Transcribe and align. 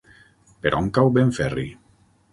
Per 0.63 0.71
on 0.79 0.89
cau 0.97 1.13
Benferri? 1.19 1.67